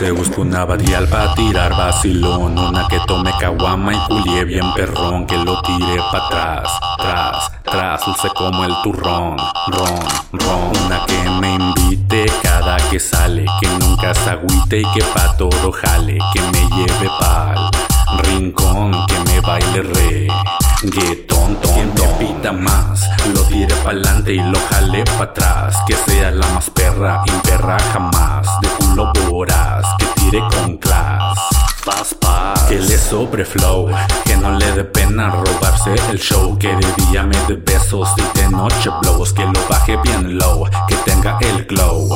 Se 0.00 0.10
busca 0.12 0.40
una 0.40 0.64
badial 0.64 1.06
para 1.08 1.34
tirar 1.34 1.76
vacilón 1.76 2.58
Una 2.58 2.88
que 2.88 2.98
tome 3.06 3.32
caguama 3.38 3.92
y 3.92 3.98
culie 4.08 4.46
bien 4.46 4.72
perrón 4.72 5.26
Que 5.26 5.36
lo 5.36 5.60
tire 5.60 6.00
pa' 6.10 6.26
atrás, 6.26 6.70
tras, 6.96 7.52
tras 7.64 8.06
Dulce 8.06 8.30
como 8.34 8.64
el 8.64 8.74
turrón, 8.82 9.36
ron, 9.66 10.00
ron. 10.32 10.72
Una 10.86 11.04
que 11.04 11.30
me 11.38 11.52
invite 11.52 12.32
cada 12.42 12.78
que 12.88 12.98
sale 12.98 13.44
Que 13.60 13.68
nunca 13.78 14.14
se 14.14 14.30
agüite 14.30 14.78
y 14.78 14.84
que 14.94 15.04
pa' 15.04 15.36
todo 15.36 15.70
jale 15.70 16.16
Que 16.32 16.40
me 16.40 16.76
lleve 16.76 17.10
pa'l 17.20 17.70
rincón 18.22 19.04
Que 19.06 19.18
me 19.30 19.40
baile 19.40 19.82
re 19.82 20.28
Guetón, 20.82 21.56
quien 21.56 21.92
me 21.92 22.06
pita 22.18 22.52
más 22.52 23.06
Lo 23.34 23.42
tire 23.42 23.74
pa'lante 23.84 24.32
y 24.32 24.38
lo 24.40 24.58
jale 24.70 25.04
pa' 25.04 25.24
atrás 25.24 25.76
Que 25.86 25.94
sea 25.94 26.30
la 26.30 26.46
más 26.54 26.70
perra, 26.70 27.22
imperra 27.26 27.76
jamás 27.92 28.09
con 30.48 30.78
class 30.78 31.38
Que 32.68 32.78
le 32.78 32.98
sobre 32.98 33.44
flow 33.44 33.88
Que 34.24 34.36
no 34.36 34.52
le 34.52 34.72
dé 34.72 34.84
pena 34.84 35.30
robarse 35.30 35.94
el 36.10 36.18
show. 36.18 36.58
Que 36.58 36.68
de 36.68 36.86
día 37.04 37.22
me 37.24 37.36
dé 37.46 37.56
besos 37.56 38.08
y 38.16 38.38
de 38.38 38.48
noche 38.48 38.90
blows. 39.02 39.32
Que 39.32 39.44
lo 39.44 39.68
baje 39.68 39.96
bien 40.02 40.38
low 40.38 40.64
Que 40.88 40.96
tenga 40.96 41.38
el 41.40 41.64
glow. 41.66 42.08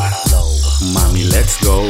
Mami, 0.93 1.25
let's 1.25 1.59
go. 1.65 1.83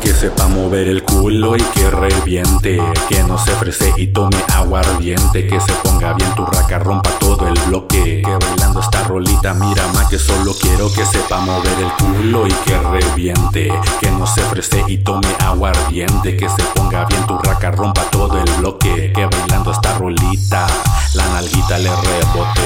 Que 0.00 0.12
sepa 0.12 0.48
mover 0.48 0.88
el 0.88 1.02
culo 1.04 1.56
y 1.56 1.60
que 1.60 1.90
reviente. 1.90 2.80
Que 3.08 3.22
no 3.24 3.38
se 3.38 3.52
ofrece 3.52 3.92
y 3.96 4.08
tome 4.08 4.37
Que 4.78 5.60
se 5.60 5.72
ponga 5.82 6.12
bien 6.12 6.32
tu 6.36 6.46
raca, 6.46 6.78
rompa 6.78 7.10
todo 7.18 7.48
el 7.48 7.58
bloque 7.66 8.22
Que 8.24 8.46
bailando 8.46 8.78
esta 8.78 9.02
rolita, 9.02 9.52
mira 9.54 9.84
más 9.88 10.06
que 10.06 10.18
solo 10.20 10.52
quiero 10.60 10.92
Que 10.92 11.04
sepa 11.04 11.38
mover 11.38 11.78
el 11.80 11.90
culo 11.92 12.46
y 12.46 12.52
que 12.52 12.78
reviente 12.78 13.72
Que 14.00 14.10
no 14.12 14.24
se 14.24 14.42
ofrece 14.44 14.84
y 14.86 14.98
tome 14.98 15.26
aguardiente 15.40 16.36
Que 16.36 16.48
se 16.48 16.62
ponga 16.74 17.04
bien 17.06 17.26
tu 17.26 17.36
raca, 17.38 17.72
rompa 17.72 18.02
todo 18.10 18.38
el 18.38 18.50
bloque 18.54 19.12
Que 19.12 19.26
bailando 19.26 19.72
esta 19.72 19.98
rolita, 19.98 20.66
la 21.14 21.26
nalguita 21.26 21.78
le 21.78 21.90
rebote 21.90 22.60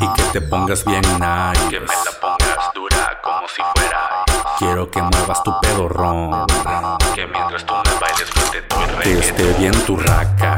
Y 0.00 0.08
que 0.08 0.22
te 0.32 0.40
pongas 0.40 0.84
bien 0.84 1.02
nice. 1.02 1.68
Que 1.68 1.80
me 1.80 1.86
la 1.86 2.20
pongas 2.20 2.72
dura 2.74 3.20
como 3.22 3.46
si 3.48 3.62
fuera. 3.74 4.24
Quiero 4.58 4.90
que 4.90 5.02
muevas 5.02 5.42
tu 5.42 5.52
pedorrón. 5.60 6.46
Que 7.14 7.26
mientras 7.26 7.64
tú 7.66 7.74
me 7.74 8.00
bailes 8.00 8.30
yo 8.34 8.50
te 8.50 8.62
doy 8.62 9.02
Que 9.02 9.18
esté 9.18 9.52
bien 9.54 9.72
tu 9.84 9.96
raca, 9.96 10.56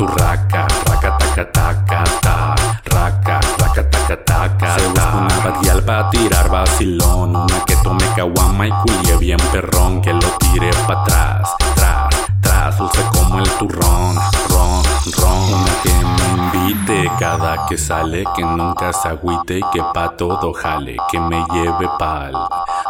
tu 0.00 0.06
raca, 0.06 0.64
raca 0.88 1.10
taca 1.18 1.44
taca 1.52 2.04
ta, 2.24 2.54
raca, 2.88 3.36
raca 3.60 3.82
taca 3.84 4.16
taca 4.24 4.78
Se 4.78 4.88
busca 4.88 5.12
una 5.12 5.36
badial 5.44 5.82
pa' 5.84 6.08
tirar 6.08 6.48
vacilón, 6.48 7.36
una 7.36 7.58
que 7.66 7.76
tome 7.84 8.06
caguama 8.16 8.66
y 8.66 8.70
culie 8.80 9.16
bien 9.18 9.42
perrón, 9.52 10.00
que 10.00 10.14
lo 10.14 10.28
tire 10.40 10.70
pa' 10.88 11.02
atrás, 11.02 11.52
tras, 11.74 12.08
tras, 12.40 12.78
dulce 12.78 13.02
como 13.12 13.40
el 13.40 13.50
turrón, 13.58 14.16
ron, 14.48 14.82
ron, 15.20 15.38
una 15.52 15.72
que 15.84 15.92
me 15.92 16.26
invite 16.44 17.10
cada 17.18 17.66
que 17.66 17.76
sale, 17.76 18.24
que 18.34 18.42
nunca 18.42 18.94
se 18.94 19.08
agüite 19.08 19.58
y 19.58 19.62
que 19.70 19.82
pa' 19.92 20.16
todo 20.16 20.54
jale, 20.54 20.96
que 21.10 21.20
me 21.20 21.44
lleve 21.52 21.90
pa'l 21.98 22.34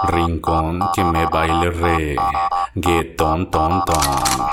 rincón, 0.04 0.88
que 0.94 1.02
me 1.02 1.26
baile 1.26 1.70
re, 1.70 2.16
guetón, 2.76 3.50
ton, 3.50 3.84
ton. 3.84 4.49